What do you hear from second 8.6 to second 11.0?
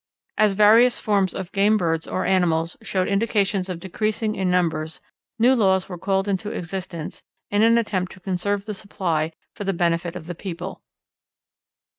the supply for the benefit of the people.